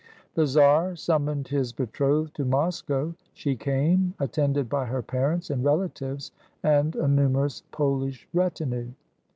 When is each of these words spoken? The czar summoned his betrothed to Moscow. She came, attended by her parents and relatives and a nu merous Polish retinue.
The 0.33 0.47
czar 0.47 0.95
summoned 0.95 1.49
his 1.49 1.73
betrothed 1.73 2.33
to 2.37 2.43
Moscow. 2.43 3.13
She 3.33 3.55
came, 3.55 4.15
attended 4.19 4.67
by 4.67 4.85
her 4.85 5.03
parents 5.03 5.51
and 5.51 5.63
relatives 5.63 6.31
and 6.63 6.95
a 6.95 7.07
nu 7.07 7.29
merous 7.29 7.61
Polish 7.69 8.27
retinue. 8.33 8.93